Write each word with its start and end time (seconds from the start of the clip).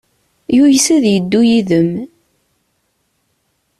Yuyes 0.55 0.87
ad 0.95 1.03
yeddu 1.13 1.41
yid-m. 1.49 1.91